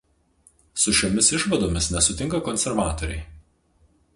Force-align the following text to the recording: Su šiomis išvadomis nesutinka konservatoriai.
Su 0.83 0.93
šiomis 0.99 1.29
išvadomis 1.39 1.91
nesutinka 1.97 2.41
konservatoriai. 2.51 3.21